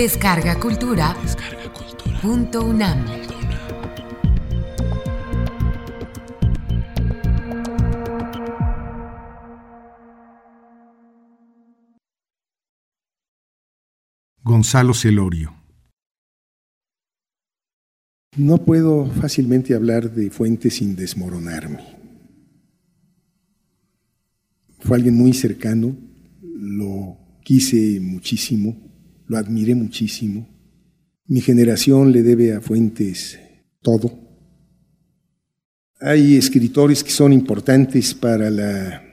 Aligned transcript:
Descarga 0.00 0.58
Cultura. 0.58 1.14
Punto 2.22 2.64
UNAM. 2.64 3.04
Gonzalo 14.42 14.94
Celorio. 14.94 15.52
No 18.38 18.64
puedo 18.64 19.04
fácilmente 19.04 19.74
hablar 19.74 20.10
de 20.14 20.30
Fuentes 20.30 20.76
sin 20.76 20.96
desmoronarme. 20.96 21.84
Fue 24.78 24.96
alguien 24.96 25.14
muy 25.14 25.34
cercano, 25.34 25.94
lo 26.42 27.18
quise 27.44 28.00
muchísimo, 28.00 28.89
lo 29.30 29.38
admiré 29.38 29.76
muchísimo. 29.76 30.48
Mi 31.26 31.40
generación 31.40 32.10
le 32.10 32.24
debe 32.24 32.52
a 32.52 32.60
Fuentes 32.60 33.38
todo. 33.80 34.10
Hay 36.00 36.34
escritores 36.34 37.04
que 37.04 37.12
son 37.12 37.32
importantes 37.32 38.12
para 38.12 38.50
la 38.50 39.04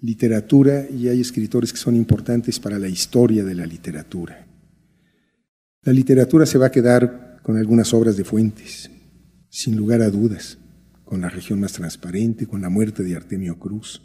literatura 0.00 0.86
y 0.88 1.08
hay 1.08 1.20
escritores 1.20 1.70
que 1.70 1.78
son 1.78 1.96
importantes 1.96 2.58
para 2.58 2.78
la 2.78 2.88
historia 2.88 3.44
de 3.44 3.54
la 3.54 3.66
literatura. 3.66 4.46
La 5.82 5.92
literatura 5.92 6.46
se 6.46 6.56
va 6.56 6.68
a 6.68 6.72
quedar 6.72 7.40
con 7.42 7.58
algunas 7.58 7.92
obras 7.92 8.16
de 8.16 8.24
Fuentes, 8.24 8.90
sin 9.50 9.76
lugar 9.76 10.00
a 10.00 10.08
dudas, 10.08 10.56
con 11.04 11.20
La 11.20 11.28
región 11.28 11.60
más 11.60 11.74
transparente, 11.74 12.46
con 12.46 12.62
la 12.62 12.70
muerte 12.70 13.02
de 13.02 13.14
Artemio 13.14 13.58
Cruz, 13.58 14.00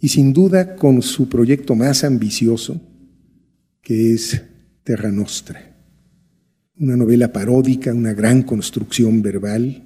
y 0.00 0.08
sin 0.08 0.32
duda 0.32 0.74
con 0.74 1.02
su 1.02 1.28
proyecto 1.28 1.76
más 1.76 2.02
ambicioso, 2.02 2.80
que 3.80 4.14
es 4.14 4.42
Terra 4.84 5.12
Nostra, 5.12 5.76
una 6.76 6.96
novela 6.96 7.32
paródica, 7.32 7.94
una 7.94 8.14
gran 8.14 8.42
construcción 8.42 9.22
verbal, 9.22 9.84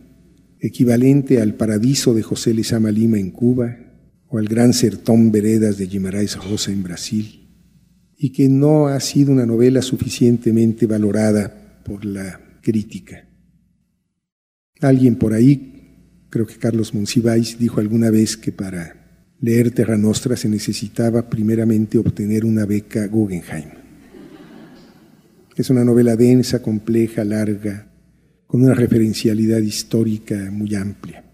equivalente 0.59 1.43
al 1.43 1.55
Paradiso 1.55 2.15
de 2.15 2.23
José 2.23 2.55
Lezama 2.55 2.91
Lima 2.91 3.19
en 3.19 3.31
Cuba 3.31 3.77
o 4.29 4.39
al 4.39 4.49
Gran 4.49 4.73
Sertón 4.73 5.31
Veredas 5.31 5.77
de 5.77 5.87
Guimarães 5.87 6.37
Rosa 6.43 6.73
en 6.73 6.83
Brasil 6.83 7.47
y 8.17 8.33
que 8.33 8.49
no 8.49 8.87
ha 8.87 8.99
sido 9.01 9.33
una 9.33 9.45
novela 9.45 9.83
suficientemente 9.83 10.87
valorada 10.87 11.83
por 11.85 12.07
la 12.07 12.41
crítica. 12.63 13.29
Alguien 14.81 15.17
por 15.17 15.35
ahí, 15.35 16.25
creo 16.31 16.47
que 16.47 16.57
Carlos 16.57 16.95
Monsiváis, 16.95 17.59
dijo 17.59 17.81
alguna 17.81 18.11
vez 18.11 18.39
que 18.39 18.51
para 18.51 19.35
leer 19.41 19.73
Terra 19.73 19.99
Nostra 19.99 20.37
se 20.37 20.49
necesitaba 20.49 21.29
primeramente 21.29 21.99
obtener 21.99 22.47
una 22.47 22.65
beca 22.65 23.07
Guggenheim. 23.07 23.86
Es 25.57 25.71
una 25.71 25.85
novela 25.85 26.17
densa, 26.17 26.61
compleja, 26.61 27.25
larga, 27.25 27.91
con 28.47 28.63
una 28.63 28.75
referencialidad 28.75 29.61
histórica 29.61 30.51
muy 30.53 30.75
amplia. 30.75 31.25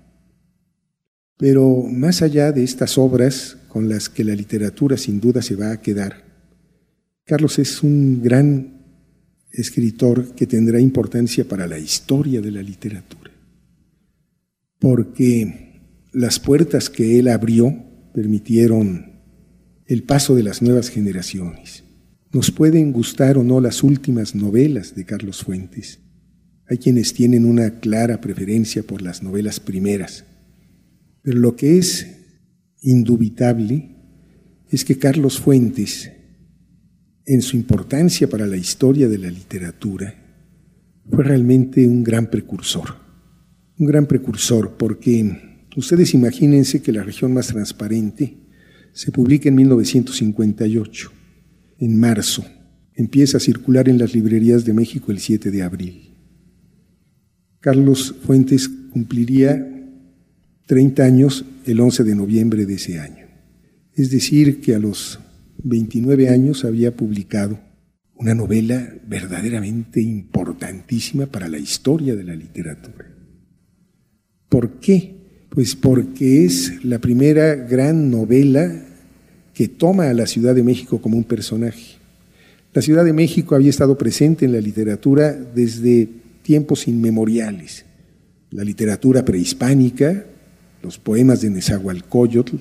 Pero 1.37 1.83
más 1.91 2.23
allá 2.23 2.53
de 2.53 2.63
estas 2.63 2.99
obras 2.99 3.59
con 3.67 3.89
las 3.89 4.09
que 4.09 4.23
la 4.23 4.37
literatura 4.37 4.97
sin 4.97 5.21
duda 5.21 5.43
se 5.43 5.57
va 5.57 5.73
a 5.73 5.81
quedar, 5.81 6.25
Carlos 7.25 7.59
es 7.59 7.83
un 7.83 8.23
gran 8.23 8.81
escritor 9.51 10.37
que 10.37 10.47
tendrá 10.47 10.81
importancia 10.81 11.45
para 11.47 11.67
la 11.67 11.79
historia 11.79 12.41
de 12.41 12.51
la 12.53 12.63
literatura, 12.63 13.33
porque 14.79 15.81
las 16.13 16.39
puertas 16.39 16.91
que 16.91 17.19
él 17.19 17.27
abrió 17.27 17.75
permitieron 18.15 19.21
el 19.87 20.05
paso 20.05 20.37
de 20.37 20.45
las 20.45 20.63
nuevas 20.63 20.91
generaciones. 20.91 21.83
Nos 22.33 22.51
pueden 22.51 22.93
gustar 22.93 23.37
o 23.37 23.43
no 23.43 23.61
las 23.61 23.83
últimas 23.83 24.35
novelas 24.35 24.95
de 24.95 25.05
Carlos 25.05 25.43
Fuentes. 25.43 26.01
Hay 26.69 26.79
quienes 26.79 27.13
tienen 27.13 27.45
una 27.45 27.81
clara 27.81 28.21
preferencia 28.21 28.83
por 28.83 29.03
las 29.03 29.23
novelas 29.23 29.61
primeras, 29.61 30.25
pero 31.23 31.39
lo 31.39 31.57
que 31.57 31.79
es 31.79 32.07
indubitable 32.81 33.97
es 34.71 34.85
que 34.85 34.99
Carlos 34.99 35.39
Fuentes 35.39 36.11
en 37.27 37.43
su 37.43 37.57
importancia 37.57 38.29
para 38.29 38.47
la 38.47 38.57
historia 38.57 39.09
de 39.09 39.19
la 39.19 39.31
literatura, 39.31 40.15
fue 41.09 41.25
realmente 41.25 41.87
un 41.87 42.03
gran 42.03 42.29
precursor. 42.29 42.97
Un 43.79 43.87
gran 43.87 44.07
precursor 44.07 44.77
porque 44.77 45.67
ustedes 45.77 46.15
imagínense 46.15 46.83
que 46.83 46.93
la 46.93 47.03
región 47.03 47.33
más 47.33 47.49
transparente 47.49 48.37
se 48.93 49.11
publica 49.11 49.49
en 49.49 49.55
1958, 49.55 51.13
en 51.83 51.99
marzo. 51.99 52.45
Empieza 52.95 53.39
a 53.39 53.41
circular 53.41 53.89
en 53.89 53.99
las 53.99 54.15
librerías 54.15 54.65
de 54.65 54.73
México 54.73 55.11
el 55.11 55.19
7 55.19 55.51
de 55.51 55.63
abril. 55.65 56.15
Carlos 57.59 58.15
Fuentes 58.23 58.69
cumpliría 58.69 59.69
30 60.67 61.03
años 61.03 61.45
el 61.67 61.81
11 61.81 62.05
de 62.05 62.15
noviembre 62.15 62.67
de 62.67 62.75
ese 62.75 63.01
año. 63.01 63.27
Es 63.95 64.13
decir, 64.13 64.61
que 64.61 64.77
a 64.77 64.79
los 64.79 65.19
29 65.65 66.29
años 66.29 66.65
había 66.65 66.97
publicado 66.97 67.59
una 68.15 68.37
novela 68.37 68.95
verdaderamente 69.09 70.01
importantísima 70.01 71.27
para 71.27 71.49
la 71.49 71.59
historia 71.59 72.15
de 72.15 72.23
la 72.23 72.37
literatura. 72.37 73.13
¿Por 74.49 74.79
qué? 74.79 75.47
Pues 75.49 75.75
porque 75.75 76.45
es 76.45 76.85
la 76.85 77.01
primera 77.01 77.57
gran 77.57 78.09
novela 78.09 78.92
que 79.63 79.69
toma 79.69 80.11
a 80.11 80.13
la 80.13 80.27
Ciudad 80.27 80.57
de 80.57 80.65
México 80.65 81.01
como 81.01 81.17
un 81.17 81.23
personaje. 81.23 81.95
La 82.75 82.83
Ciudad 82.83 83.05
de 83.05 83.13
México 83.13 83.55
había 83.55 83.71
estado 83.71 83.97
presente 83.97 84.45
en 84.45 84.51
la 84.51 84.61
literatura 84.61 85.33
desde 85.35 86.09
tiempos 86.43 86.89
inmemoriales. 86.89 87.85
La 88.51 88.65
literatura 88.65 89.25
prehispánica, 89.25 90.27
los 90.83 90.99
poemas 90.99 91.43
de 91.43 91.51
Nezahualcóyotl, 91.51 92.57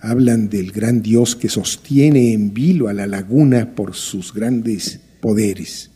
hablan 0.00 0.48
del 0.48 0.72
gran 0.72 1.00
Dios 1.00 1.36
que 1.36 1.48
sostiene 1.48 2.32
en 2.32 2.52
vilo 2.52 2.88
a 2.88 2.92
la 2.92 3.06
laguna 3.06 3.76
por 3.76 3.94
sus 3.94 4.34
grandes 4.34 4.98
poderes. 5.20 5.92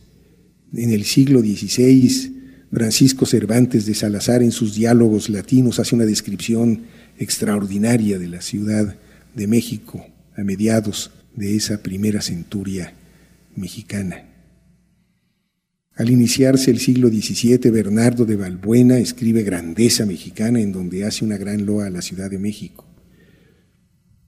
En 0.73 0.93
el 0.93 1.03
siglo 1.07 1.41
XVI, 1.41 2.37
Francisco 2.73 3.27
Cervantes 3.27 3.85
de 3.85 3.95
Salazar 3.95 4.45
en 4.45 4.53
sus 4.53 4.77
diálogos 4.77 5.29
latinos 5.29 5.81
hace 5.81 5.97
una 5.97 6.07
descripción 6.07 6.83
extraordinaria 7.19 8.21
de 8.21 8.29
la 8.29 8.43
Ciudad 8.43 8.95
de 9.35 9.47
México 9.49 10.07
a 10.37 10.45
mediados 10.45 11.11
de 11.35 11.57
esa 11.57 11.83
primera 11.83 12.21
centuria 12.21 12.93
mexicana. 13.55 14.25
Al 15.95 16.11
iniciarse 16.11 16.71
el 16.71 16.79
siglo 16.79 17.09
XVII, 17.09 17.71
Bernardo 17.71 18.27
de 18.27 18.37
Balbuena 18.37 18.99
escribe 18.99 19.43
Grandeza 19.43 20.05
Mexicana, 20.05 20.61
en 20.61 20.73
donde 20.73 21.05
hace 21.05 21.25
una 21.25 21.39
gran 21.39 21.65
loa 21.65 21.87
a 21.87 21.91
la 21.91 22.03
Ciudad 22.03 22.31
de 22.31 22.39
México. 22.39 22.87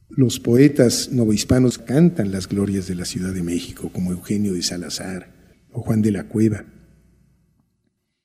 Los 0.08 0.40
poetas 0.40 1.10
novohispanos 1.12 1.76
cantan 1.76 2.32
las 2.32 2.48
glorias 2.48 2.88
de 2.88 2.94
la 2.94 3.04
Ciudad 3.04 3.34
de 3.34 3.42
México, 3.42 3.90
como 3.92 4.12
Eugenio 4.12 4.54
de 4.54 4.62
Salazar 4.62 5.34
o 5.70 5.82
Juan 5.82 6.00
de 6.00 6.10
la 6.10 6.24
Cueva. 6.24 6.64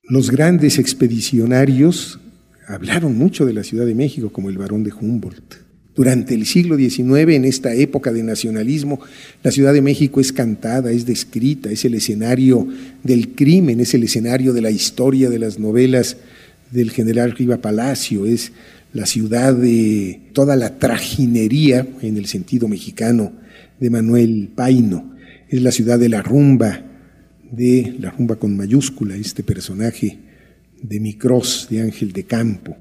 Los 0.03 0.31
grandes 0.31 0.79
expedicionarios 0.79 2.21
hablaron 2.65 3.17
mucho 3.17 3.45
de 3.45 3.53
la 3.53 3.63
Ciudad 3.63 3.85
de 3.85 3.95
México, 3.95 4.31
como 4.31 4.49
el 4.49 4.57
barón 4.57 4.85
de 4.85 4.93
Humboldt. 4.93 5.62
Durante 5.95 6.33
el 6.33 6.47
siglo 6.47 6.75
XIX, 6.75 7.33
en 7.33 7.45
esta 7.45 7.73
época 7.75 8.11
de 8.11 8.23
nacionalismo, 8.23 8.99
la 9.43 9.51
Ciudad 9.51 9.73
de 9.73 9.81
México 9.81 10.19
es 10.19 10.33
cantada, 10.33 10.91
es 10.91 11.05
descrita, 11.05 11.69
es 11.69 11.85
el 11.85 11.93
escenario 11.93 12.67
del 13.03 13.35
crimen, 13.35 13.79
es 13.79 13.93
el 13.93 14.03
escenario 14.03 14.53
de 14.53 14.61
la 14.61 14.71
historia 14.71 15.29
de 15.29 15.37
las 15.37 15.59
novelas 15.59 16.17
del 16.71 16.89
general 16.89 17.33
Riva 17.33 17.57
Palacio, 17.57 18.25
es 18.25 18.51
la 18.91 19.05
ciudad 19.05 19.53
de 19.53 20.19
toda 20.33 20.55
la 20.55 20.79
trajinería, 20.79 21.87
en 22.01 22.17
el 22.17 22.25
sentido 22.25 22.67
mexicano, 22.67 23.33
de 23.79 23.89
Manuel 23.89 24.49
Paino. 24.55 25.15
Es 25.49 25.61
la 25.61 25.71
ciudad 25.71 25.99
de 25.99 26.09
la 26.09 26.23
rumba, 26.23 26.85
de 27.51 27.95
la 27.99 28.09
rumba 28.09 28.37
con 28.37 28.57
mayúscula, 28.57 29.15
este 29.15 29.43
personaje 29.43 30.17
de 30.81 30.99
Micros, 30.99 31.67
de 31.69 31.81
Ángel 31.81 32.13
de 32.13 32.23
Campo. 32.23 32.77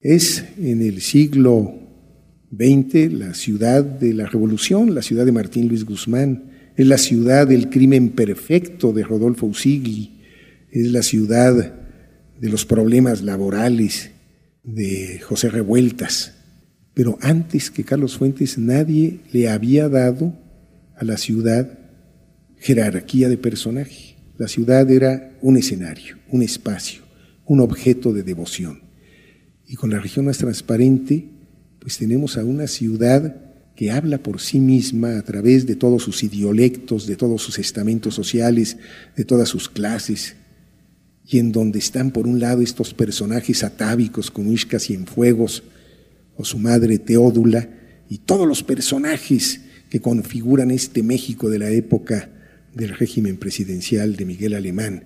Es 0.00 0.44
en 0.58 0.82
el 0.82 1.00
siglo 1.00 1.85
XX 2.56 3.12
la 3.12 3.34
ciudad 3.34 3.84
de 3.84 4.14
la 4.14 4.26
revolución, 4.26 4.94
la 4.94 5.02
ciudad 5.02 5.26
de 5.26 5.32
Martín 5.32 5.68
Luis 5.68 5.84
Guzmán, 5.84 6.44
es 6.76 6.86
la 6.86 6.98
ciudad 6.98 7.46
del 7.46 7.70
crimen 7.70 8.10
perfecto 8.10 8.92
de 8.92 9.02
Rodolfo 9.02 9.46
Usigli, 9.46 10.20
es 10.70 10.92
la 10.92 11.02
ciudad 11.02 11.74
de 12.40 12.48
los 12.48 12.64
problemas 12.64 13.22
laborales 13.22 14.10
de 14.62 15.20
José 15.20 15.48
Revueltas. 15.48 16.34
Pero 16.94 17.18
antes 17.20 17.70
que 17.70 17.84
Carlos 17.84 18.16
Fuentes 18.16 18.58
nadie 18.58 19.20
le 19.32 19.48
había 19.48 19.88
dado 19.88 20.34
a 20.96 21.04
la 21.04 21.16
ciudad 21.16 21.78
jerarquía 22.58 23.28
de 23.28 23.36
personaje. 23.36 24.16
La 24.38 24.48
ciudad 24.48 24.90
era 24.90 25.36
un 25.40 25.56
escenario, 25.56 26.16
un 26.30 26.42
espacio, 26.42 27.02
un 27.44 27.60
objeto 27.60 28.12
de 28.12 28.22
devoción. 28.22 28.80
Y 29.66 29.76
con 29.76 29.90
la 29.90 29.98
región 29.98 30.26
más 30.26 30.38
transparente, 30.38 31.35
pues 31.86 31.98
tenemos 31.98 32.36
a 32.36 32.44
una 32.44 32.66
ciudad 32.66 33.36
que 33.76 33.92
habla 33.92 34.18
por 34.18 34.40
sí 34.40 34.58
misma 34.58 35.18
a 35.18 35.22
través 35.22 35.66
de 35.66 35.76
todos 35.76 36.02
sus 36.02 36.24
idiolectos, 36.24 37.06
de 37.06 37.14
todos 37.14 37.40
sus 37.40 37.60
estamentos 37.60 38.12
sociales, 38.12 38.76
de 39.16 39.24
todas 39.24 39.48
sus 39.48 39.68
clases, 39.68 40.34
y 41.24 41.38
en 41.38 41.52
donde 41.52 41.78
están 41.78 42.10
por 42.10 42.26
un 42.26 42.40
lado 42.40 42.60
estos 42.60 42.92
personajes 42.92 43.62
atávicos 43.62 44.32
como 44.32 44.50
Ishka 44.50 44.80
Cienfuegos 44.80 45.62
o 46.36 46.44
su 46.44 46.58
madre 46.58 46.98
Teódula, 46.98 47.70
y 48.10 48.18
todos 48.18 48.48
los 48.48 48.64
personajes 48.64 49.60
que 49.88 50.00
configuran 50.00 50.72
este 50.72 51.04
México 51.04 51.50
de 51.50 51.60
la 51.60 51.70
época 51.70 52.30
del 52.74 52.98
régimen 52.98 53.36
presidencial 53.36 54.16
de 54.16 54.24
Miguel 54.24 54.54
Alemán, 54.54 55.04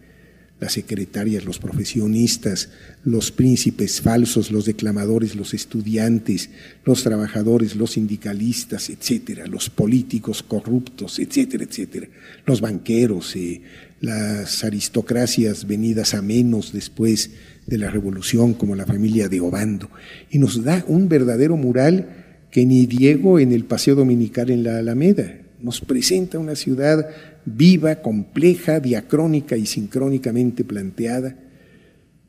las 0.61 0.75
secretarias, 0.75 1.45
los 1.45 1.59
profesionistas, 1.59 2.69
los 3.03 3.33
príncipes 3.33 4.01
falsos, 4.01 4.51
los 4.51 4.67
declamadores, 4.67 5.35
los 5.35 5.55
estudiantes, 5.55 6.51
los 6.85 7.03
trabajadores, 7.03 7.77
los 7.77 7.93
sindicalistas, 7.93 8.91
etcétera, 8.91 9.47
los 9.47 9.71
políticos 9.71 10.43
corruptos, 10.43 11.19
etcétera, 11.19 11.65
etcétera, 11.65 12.09
los 12.45 12.61
banqueros, 12.61 13.35
eh, 13.37 13.63
las 14.01 14.63
aristocracias 14.63 15.67
venidas 15.67 16.15
a 16.15 16.23
menos 16.23 16.73
después 16.73 17.31
de 17.67 17.79
la 17.79 17.91
revolución, 17.91 18.55
como 18.55 18.77
la 18.77 18.87
familia 18.87 19.29
de 19.29 19.41
Obando, 19.41 19.91
y 20.31 20.39
nos 20.39 20.63
da 20.63 20.85
un 20.87 21.09
verdadero 21.09 21.57
mural 21.57 22.47
que 22.51 22.67
ni 22.67 22.87
Diego 22.87 23.39
en 23.39 23.53
el 23.53 23.65
Paseo 23.65 23.95
Dominical 23.95 24.51
en 24.51 24.65
la 24.65 24.79
Alameda. 24.79 25.39
Nos 25.63 25.81
presenta 25.81 26.39
una 26.39 26.57
ciudad 26.57 27.09
viva, 27.45 27.97
compleja, 27.97 28.81
diacrónica 28.81 29.57
y 29.57 29.67
sincrónicamente 29.67 30.65
planteada. 30.65 31.37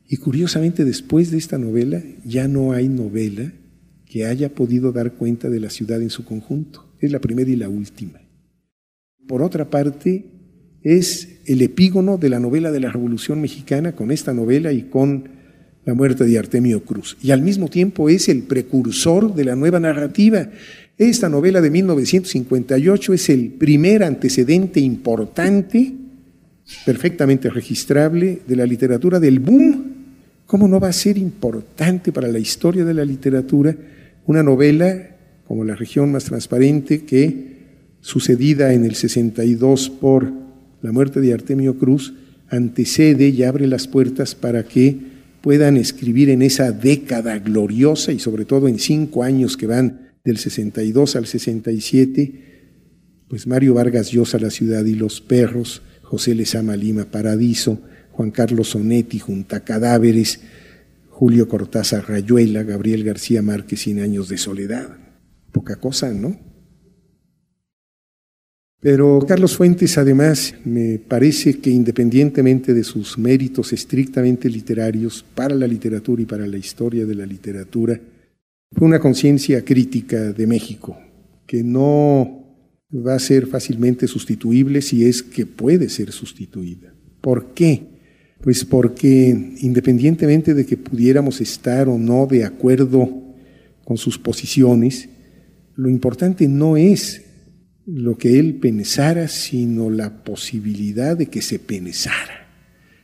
Y 0.08 0.16
curiosamente 0.16 0.84
después 0.84 1.30
de 1.30 1.38
esta 1.38 1.58
novela 1.58 2.02
ya 2.24 2.48
no 2.48 2.72
hay 2.72 2.88
novela 2.88 3.52
que 4.06 4.26
haya 4.26 4.54
podido 4.54 4.92
dar 4.92 5.12
cuenta 5.14 5.48
de 5.48 5.60
la 5.60 5.70
ciudad 5.70 6.02
en 6.02 6.10
su 6.10 6.24
conjunto. 6.24 6.94
Es 7.00 7.10
la 7.10 7.20
primera 7.20 7.50
y 7.50 7.56
la 7.56 7.68
última. 7.68 8.20
Por 9.26 9.42
otra 9.42 9.70
parte, 9.70 10.26
es 10.82 11.40
el 11.46 11.62
epígono 11.62 12.18
de 12.18 12.28
la 12.28 12.40
novela 12.40 12.70
de 12.72 12.80
la 12.80 12.90
Revolución 12.90 13.40
Mexicana 13.40 13.92
con 13.92 14.10
esta 14.10 14.34
novela 14.34 14.72
y 14.72 14.82
con 14.82 15.30
la 15.84 15.94
muerte 15.94 16.24
de 16.24 16.38
Artemio 16.38 16.84
Cruz. 16.84 17.16
Y 17.22 17.30
al 17.30 17.42
mismo 17.42 17.68
tiempo 17.68 18.08
es 18.08 18.28
el 18.28 18.42
precursor 18.42 19.34
de 19.34 19.44
la 19.44 19.56
nueva 19.56 19.80
narrativa 19.80 20.50
esta 21.08 21.28
novela 21.28 21.60
de 21.60 21.70
1958 21.70 23.12
es 23.12 23.28
el 23.30 23.50
primer 23.50 24.02
antecedente 24.02 24.80
importante, 24.80 25.92
perfectamente 26.84 27.50
registrable, 27.50 28.40
de 28.46 28.56
la 28.56 28.66
literatura 28.66 29.20
del 29.20 29.40
boom. 29.40 29.92
¿Cómo 30.46 30.68
no 30.68 30.80
va 30.80 30.88
a 30.88 30.92
ser 30.92 31.18
importante 31.18 32.12
para 32.12 32.28
la 32.28 32.38
historia 32.38 32.84
de 32.84 32.94
la 32.94 33.04
literatura 33.04 33.76
una 34.26 34.42
novela 34.42 35.08
como 35.46 35.64
La 35.64 35.74
región 35.74 36.12
más 36.12 36.24
transparente 36.24 37.04
que, 37.04 37.52
sucedida 38.00 38.72
en 38.72 38.84
el 38.84 38.94
62 38.94 39.90
por 39.90 40.32
la 40.80 40.92
muerte 40.92 41.20
de 41.20 41.34
Artemio 41.34 41.76
Cruz, 41.76 42.14
antecede 42.48 43.28
y 43.28 43.42
abre 43.42 43.66
las 43.66 43.86
puertas 43.86 44.34
para 44.34 44.64
que 44.64 44.96
puedan 45.40 45.76
escribir 45.76 46.30
en 46.30 46.42
esa 46.42 46.72
década 46.72 47.38
gloriosa 47.38 48.12
y 48.12 48.18
sobre 48.18 48.44
todo 48.44 48.68
en 48.68 48.78
cinco 48.78 49.24
años 49.24 49.56
que 49.56 49.66
van 49.66 50.11
del 50.24 50.38
62 50.38 51.16
al 51.16 51.26
67, 51.26 52.52
pues 53.28 53.46
Mario 53.46 53.74
Vargas 53.74 54.10
Llosa 54.10 54.38
La 54.38 54.50
ciudad 54.50 54.84
y 54.84 54.94
los 54.94 55.20
perros, 55.20 55.82
José 56.02 56.34
Lezama 56.34 56.76
Lima 56.76 57.06
Paradiso, 57.06 57.80
Juan 58.12 58.30
Carlos 58.30 58.68
Sonetti 58.68 59.18
Junta 59.18 59.64
Cadáveres, 59.64 60.40
Julio 61.08 61.48
Cortázar 61.48 62.08
Rayuela, 62.08 62.62
Gabriel 62.62 63.04
García 63.04 63.42
Márquez 63.42 63.80
Cien 63.80 64.00
años 64.00 64.28
de 64.28 64.38
soledad. 64.38 64.98
Poca 65.50 65.76
cosa, 65.76 66.12
¿no? 66.12 66.38
Pero 68.80 69.20
Carlos 69.28 69.56
Fuentes, 69.56 69.96
además, 69.96 70.56
me 70.64 70.98
parece 70.98 71.60
que 71.60 71.70
independientemente 71.70 72.74
de 72.74 72.82
sus 72.82 73.16
méritos 73.16 73.72
estrictamente 73.72 74.50
literarios 74.50 75.24
para 75.36 75.54
la 75.54 75.68
literatura 75.68 76.20
y 76.20 76.26
para 76.26 76.48
la 76.48 76.56
historia 76.56 77.06
de 77.06 77.14
la 77.14 77.24
literatura, 77.24 78.00
fue 78.74 78.86
una 78.86 79.00
conciencia 79.00 79.64
crítica 79.64 80.32
de 80.32 80.46
México, 80.46 80.98
que 81.46 81.62
no 81.62 82.42
va 82.94 83.14
a 83.14 83.18
ser 83.18 83.46
fácilmente 83.46 84.06
sustituible 84.06 84.82
si 84.82 85.06
es 85.06 85.22
que 85.22 85.46
puede 85.46 85.88
ser 85.88 86.12
sustituida. 86.12 86.94
¿Por 87.20 87.54
qué? 87.54 87.92
Pues 88.40 88.64
porque 88.64 89.54
independientemente 89.60 90.54
de 90.54 90.66
que 90.66 90.76
pudiéramos 90.76 91.40
estar 91.40 91.88
o 91.88 91.98
no 91.98 92.26
de 92.26 92.44
acuerdo 92.44 93.34
con 93.84 93.96
sus 93.96 94.18
posiciones, 94.18 95.08
lo 95.74 95.88
importante 95.88 96.48
no 96.48 96.76
es 96.76 97.22
lo 97.86 98.16
que 98.16 98.38
él 98.38 98.56
pensara, 98.56 99.28
sino 99.28 99.90
la 99.90 100.22
posibilidad 100.22 101.16
de 101.16 101.26
que 101.26 101.42
se 101.42 101.58
pensara. 101.58 102.48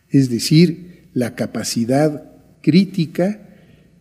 Es 0.09 0.31
decir, 0.31 1.09
la 1.13 1.35
capacidad 1.35 2.33
crítica 2.63 3.48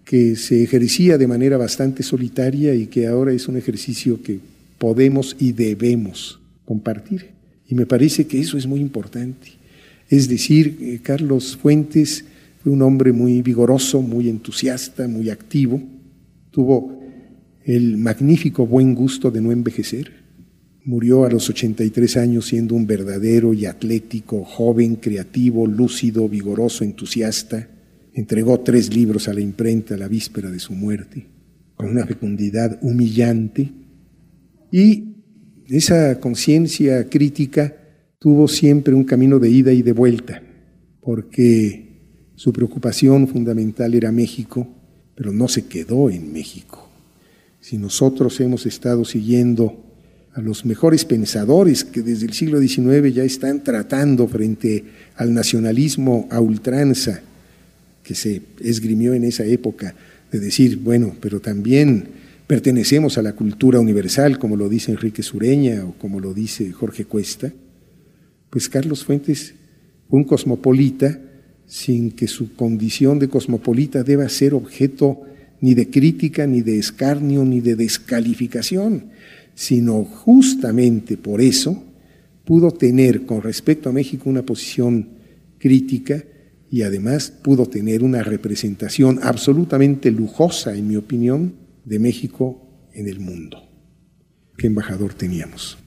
que 0.08 0.38
se 0.38 0.64
ejercía 0.64 1.18
de 1.18 1.28
manera 1.28 1.58
bastante 1.58 2.02
solitaria 2.02 2.74
y 2.74 2.88
que 2.88 3.08
ahora 3.08 3.34
es 3.34 3.50
un 3.50 3.58
ejercicio 3.58 4.24
que 4.24 4.40
podemos 4.78 5.36
y 5.38 5.52
debemos 5.52 6.40
compartir. 6.64 7.32
Y 7.68 7.76
me 7.76 7.86
parece 7.86 8.26
que 8.26 8.40
eso 8.40 8.58
es 8.58 8.66
muy 8.66 8.80
importante. 8.80 9.50
Es 10.10 10.30
decir, 10.30 10.78
eh, 10.80 11.00
Carlos 11.04 11.58
Fuentes 11.58 12.24
fue 12.64 12.72
un 12.72 12.84
hombre 12.84 13.12
muy 13.12 13.42
vigoroso, 13.42 14.02
muy 14.02 14.30
entusiasta, 14.30 15.10
muy 15.10 15.30
activo. 15.30 15.82
Tuvo 16.52 17.04
el 17.66 17.98
magnífico 17.98 18.66
buen 18.66 18.96
gusto 18.96 19.30
de 19.30 19.42
no 19.42 19.52
envejecer. 19.52 20.10
Murió 20.86 21.26
a 21.26 21.30
los 21.30 21.50
83 21.50 22.16
años 22.16 22.46
siendo 22.46 22.76
un 22.76 22.88
verdadero 22.88 23.54
y 23.54 23.66
atlético, 23.66 24.46
joven, 24.46 24.96
creativo, 24.96 25.68
lúcido, 25.68 26.30
vigoroso, 26.30 26.86
entusiasta 26.86 27.68
entregó 28.18 28.60
tres 28.62 28.92
libros 28.94 29.28
a 29.28 29.34
la 29.34 29.42
imprenta 29.42 29.96
la 29.96 30.08
víspera 30.08 30.50
de 30.50 30.60
su 30.60 30.74
muerte, 30.74 31.28
con 31.76 31.88
una 31.88 32.04
fecundidad 32.04 32.80
humillante, 32.82 33.72
y 34.72 35.04
esa 35.68 36.20
conciencia 36.20 37.08
crítica 37.10 37.76
tuvo 38.18 38.48
siempre 38.48 38.96
un 38.96 39.04
camino 39.04 39.38
de 39.38 39.52
ida 39.52 39.72
y 39.72 39.84
de 39.84 39.92
vuelta, 39.92 40.42
porque 41.00 42.32
su 42.34 42.52
preocupación 42.52 43.28
fundamental 43.28 43.94
era 43.94 44.12
México, 44.12 44.68
pero 45.14 45.32
no 45.32 45.48
se 45.48 45.66
quedó 45.68 46.10
en 46.10 46.34
México. 46.34 46.90
Si 47.60 47.78
nosotros 47.78 48.40
hemos 48.40 48.66
estado 48.66 49.06
siguiendo 49.06 49.84
a 50.34 50.42
los 50.42 50.66
mejores 50.66 51.06
pensadores 51.06 51.84
que 51.84 52.02
desde 52.02 52.26
el 52.26 52.34
siglo 52.34 52.60
XIX 52.60 53.14
ya 53.14 53.24
están 53.24 53.64
tratando 53.64 54.28
frente 54.28 54.86
al 55.16 55.36
nacionalismo 55.36 56.28
a 56.32 56.40
ultranza, 56.40 57.22
que 58.08 58.16
se 58.16 58.42
esgrimió 58.62 59.14
en 59.14 59.26
esa 59.26 59.44
época, 59.44 59.94
de 60.32 60.40
decir, 60.40 60.78
bueno, 60.78 61.14
pero 61.20 61.42
también 61.42 62.06
pertenecemos 62.48 63.18
a 63.18 63.22
la 63.22 63.34
cultura 63.34 63.82
universal, 63.82 64.40
como 64.40 64.56
lo 64.56 64.70
dice 64.70 64.92
Enrique 64.92 65.24
Sureña 65.24 65.84
o 65.84 65.94
como 65.98 66.22
lo 66.22 66.34
dice 66.34 66.72
Jorge 66.72 67.04
Cuesta, 67.04 67.52
pues 68.50 68.70
Carlos 68.70 69.04
Fuentes 69.04 69.56
un 70.10 70.24
cosmopolita 70.24 71.20
sin 71.66 72.12
que 72.12 72.30
su 72.30 72.56
condición 72.56 73.20
de 73.20 73.28
cosmopolita 73.28 74.04
deba 74.04 74.30
ser 74.30 74.54
objeto 74.54 75.24
ni 75.60 75.74
de 75.74 75.90
crítica, 75.90 76.48
ni 76.48 76.62
de 76.62 76.80
escarnio, 76.80 77.44
ni 77.44 77.60
de 77.60 77.76
descalificación, 77.76 79.08
sino 79.54 80.06
justamente 80.06 81.18
por 81.18 81.42
eso 81.42 81.84
pudo 82.46 82.72
tener 82.72 83.26
con 83.26 83.42
respecto 83.42 83.90
a 83.90 83.92
México 83.92 84.30
una 84.30 84.44
posición 84.44 85.10
crítica 85.60 86.24
y 86.70 86.82
además 86.82 87.32
pudo 87.32 87.66
tener 87.66 88.04
una 88.04 88.24
representación 88.24 89.20
absolutamente 89.24 90.12
lujosa, 90.12 90.76
en 90.76 90.88
mi 90.88 90.96
opinión, 90.96 91.56
de 91.86 92.00
México 92.00 92.90
en 92.94 93.08
el 93.08 93.20
mundo. 93.20 93.64
¿Qué 94.58 94.68
embajador 94.68 95.14
teníamos? 95.14 95.78